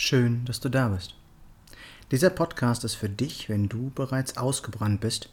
[0.00, 1.16] Schön, dass du da bist.
[2.12, 5.28] Dieser Podcast ist für dich, wenn du bereits ausgebrannt bist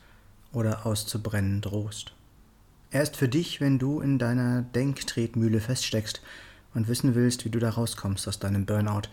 [0.51, 2.15] oder auszubrennen drohst.
[2.89, 6.19] Er ist für dich, wenn du in deiner Denktretmühle feststeckst
[6.73, 9.07] und wissen willst, wie du da rauskommst aus deinem Burnout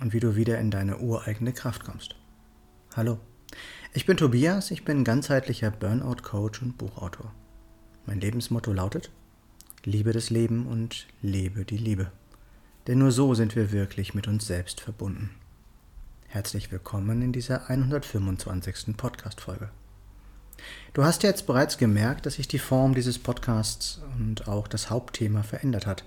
[0.00, 2.16] und wie du wieder in deine ureigene Kraft kommst.
[2.96, 3.20] Hallo,
[3.94, 7.32] ich bin Tobias, ich bin ganzheitlicher Burnout-Coach und Buchautor.
[8.06, 9.12] Mein Lebensmotto lautet,
[9.84, 12.10] liebe das Leben und lebe die Liebe.
[12.86, 15.30] Denn nur so sind wir wirklich mit uns selbst verbunden.
[16.28, 18.96] Herzlich willkommen in dieser 125.
[18.96, 19.68] Podcast-Folge.
[20.94, 25.42] Du hast jetzt bereits gemerkt, dass sich die Form dieses Podcasts und auch das Hauptthema
[25.42, 26.04] verändert hat.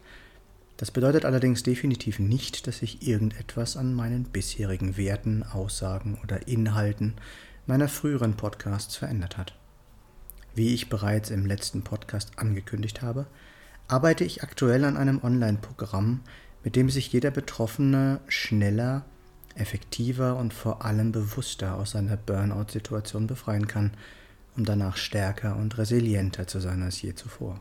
[0.77, 7.13] Das bedeutet allerdings definitiv nicht, dass sich irgendetwas an meinen bisherigen Werten, Aussagen oder Inhalten
[7.67, 9.55] meiner früheren Podcasts verändert hat.
[10.55, 13.27] Wie ich bereits im letzten Podcast angekündigt habe,
[13.87, 16.21] arbeite ich aktuell an einem Online-Programm,
[16.63, 19.05] mit dem sich jeder Betroffene schneller,
[19.55, 23.91] effektiver und vor allem bewusster aus seiner Burnout-Situation befreien kann,
[24.55, 27.59] um danach stärker und resilienter zu sein als je zuvor.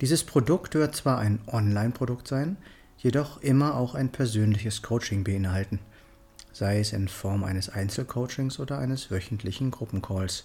[0.00, 2.56] Dieses Produkt wird zwar ein Online-Produkt sein,
[2.98, 5.80] jedoch immer auch ein persönliches Coaching beinhalten,
[6.52, 10.44] sei es in Form eines Einzelcoachings oder eines wöchentlichen Gruppencalls.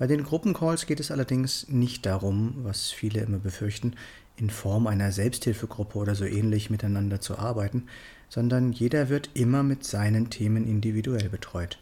[0.00, 3.96] Bei den Gruppencalls geht es allerdings nicht darum, was viele immer befürchten,
[4.34, 7.84] in Form einer Selbsthilfegruppe oder so ähnlich miteinander zu arbeiten,
[8.30, 11.78] sondern jeder wird immer mit seinen Themen individuell betreut.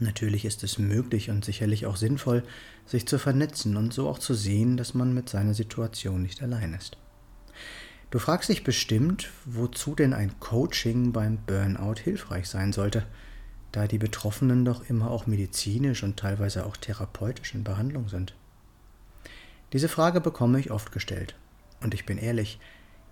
[0.00, 2.42] Natürlich ist es möglich und sicherlich auch sinnvoll,
[2.84, 6.74] sich zu vernetzen und so auch zu sehen, dass man mit seiner Situation nicht allein
[6.74, 6.98] ist.
[8.10, 13.06] Du fragst dich bestimmt, wozu denn ein Coaching beim Burnout hilfreich sein sollte,
[13.72, 18.34] da die Betroffenen doch immer auch medizinisch und teilweise auch therapeutisch in Behandlung sind.
[19.72, 21.34] Diese Frage bekomme ich oft gestellt.
[21.80, 22.60] Und ich bin ehrlich,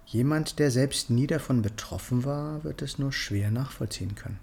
[0.06, 4.38] jemand, der selbst nie davon betroffen war, wird es nur schwer nachvollziehen können.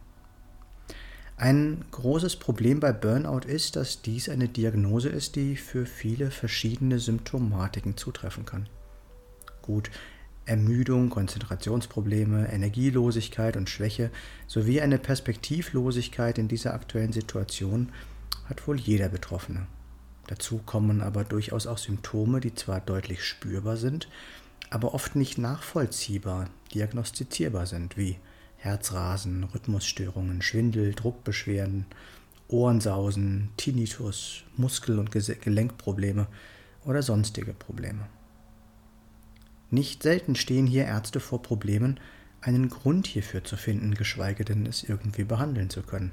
[1.37, 6.97] Ein großes Problem bei Burnout ist, dass dies eine Diagnose ist, die für viele verschiedene
[6.97, 8.67] Symptomatiken zutreffen kann.
[9.61, 9.91] Gut,
[10.47, 14.11] Ermüdung, Konzentrationsprobleme, Energielosigkeit und Schwäche
[14.47, 17.91] sowie eine Perspektivlosigkeit in dieser aktuellen Situation
[18.45, 19.67] hat wohl jeder Betroffene.
[20.27, 24.09] Dazu kommen aber durchaus auch Symptome, die zwar deutlich spürbar sind,
[24.69, 28.17] aber oft nicht nachvollziehbar, diagnostizierbar sind, wie
[28.57, 31.85] Herzrasen, Rhythmusstörungen, Schwindel, Druckbeschwerden,
[32.49, 36.27] Ohrensausen, Tinnitus, Muskel- und Gelenkprobleme
[36.85, 38.07] oder sonstige Probleme.
[39.69, 41.99] Nicht selten stehen hier Ärzte vor Problemen,
[42.41, 46.11] einen Grund hierfür zu finden, geschweige denn es irgendwie behandeln zu können.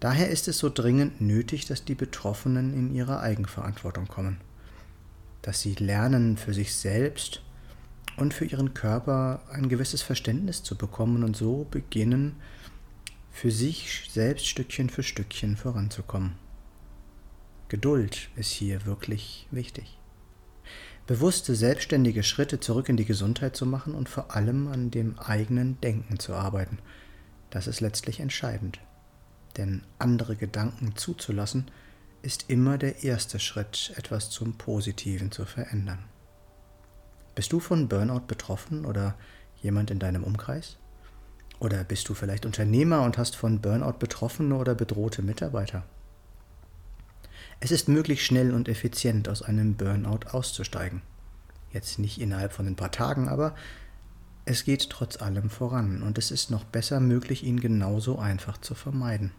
[0.00, 4.40] Daher ist es so dringend nötig, dass die Betroffenen in ihre Eigenverantwortung kommen,
[5.42, 7.42] dass sie lernen, für sich selbst
[8.16, 12.36] und für ihren Körper ein gewisses Verständnis zu bekommen und so beginnen,
[13.30, 16.34] für sich selbst Stückchen für Stückchen voranzukommen.
[17.68, 19.98] Geduld ist hier wirklich wichtig.
[21.08, 25.80] Bewusste, selbstständige Schritte zurück in die Gesundheit zu machen und vor allem an dem eigenen
[25.80, 26.78] Denken zu arbeiten,
[27.50, 28.78] das ist letztlich entscheidend
[29.58, 31.66] denn andere Gedanken zuzulassen,
[32.22, 36.04] ist immer der erste Schritt, etwas zum Positiven zu verändern.
[37.34, 39.14] Bist du von Burnout betroffen oder
[39.60, 40.76] jemand in deinem Umkreis?
[41.60, 45.84] Oder bist du vielleicht Unternehmer und hast von Burnout betroffene oder bedrohte Mitarbeiter?
[47.60, 51.02] Es ist möglich, schnell und effizient aus einem Burnout auszusteigen.
[51.72, 53.54] Jetzt nicht innerhalb von ein paar Tagen, aber
[54.44, 58.74] es geht trotz allem voran und es ist noch besser möglich, ihn genauso einfach zu
[58.74, 59.32] vermeiden.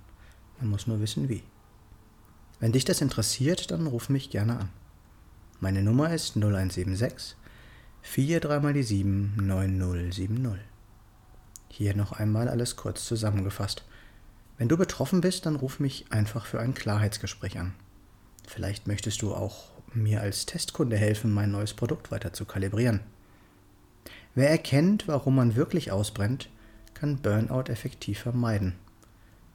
[0.59, 1.43] Man muss nur wissen wie.
[2.59, 4.69] Wenn dich das interessiert, dann ruf mich gerne an.
[5.61, 7.35] Meine Nummer ist 0176
[8.03, 10.59] 43 mal die 7 9070.
[11.69, 13.83] Hier noch einmal alles kurz zusammengefasst.
[14.57, 17.73] Wenn du betroffen bist, dann ruf mich einfach für ein Klarheitsgespräch an.
[18.49, 23.01] Vielleicht möchtest du auch mir als Testkunde helfen, mein neues Produkt weiter zu kalibrieren.
[24.33, 26.49] Wer erkennt, warum man wirklich ausbrennt,
[26.95, 28.73] kann Burnout effektiv vermeiden.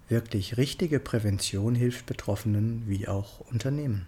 [0.09, 4.07] Wirklich richtige Prävention hilft Betroffenen wie auch Unternehmen.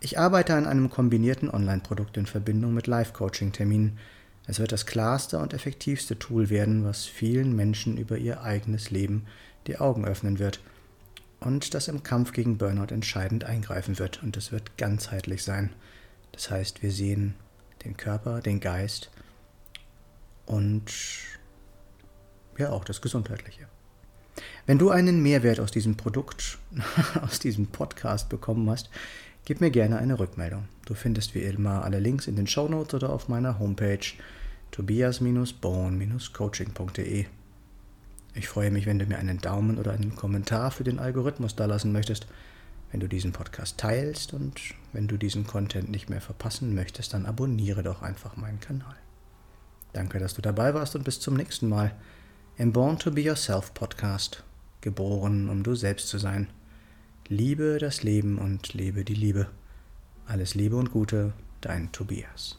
[0.00, 3.98] Ich arbeite an einem kombinierten Online-Produkt in Verbindung mit Live-Coaching-Terminen.
[4.46, 9.26] Es wird das klarste und effektivste Tool werden, was vielen Menschen über ihr eigenes Leben
[9.66, 10.60] die Augen öffnen wird
[11.40, 14.22] und das im Kampf gegen Burnout entscheidend eingreifen wird.
[14.22, 15.70] Und es wird ganzheitlich sein.
[16.32, 17.34] Das heißt, wir sehen
[17.84, 19.10] den Körper, den Geist
[20.46, 20.84] und
[22.58, 23.66] ja auch das Gesundheitliche.
[24.66, 26.58] Wenn du einen Mehrwert aus diesem Produkt,
[27.22, 28.90] aus diesem Podcast bekommen hast,
[29.44, 30.68] gib mir gerne eine Rückmeldung.
[30.86, 33.98] Du findest wie immer alle Links in den Show Notes oder auf meiner Homepage
[34.70, 37.26] tobias-born-coaching.de.
[38.40, 41.92] Ich freue mich, wenn du mir einen Daumen oder einen Kommentar für den Algorithmus dalassen
[41.92, 42.26] möchtest,
[42.90, 44.58] wenn du diesen Podcast teilst und
[44.94, 48.96] wenn du diesen Content nicht mehr verpassen möchtest, dann abonniere doch einfach meinen Kanal.
[49.92, 51.94] Danke, dass du dabei warst und bis zum nächsten Mal
[52.56, 54.42] im Born to Be Yourself Podcast,
[54.80, 56.46] geboren, um du selbst zu sein.
[57.28, 59.48] Liebe das Leben und lebe die Liebe.
[60.24, 62.58] Alles Liebe und Gute, dein Tobias.